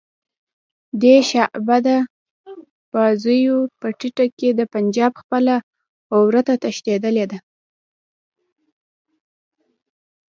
[1.01, 1.97] دې شعبده
[2.93, 5.55] بازیو په نتیجه کې د پنجاب خپله
[6.15, 7.37] عورته تښتېدلې ده.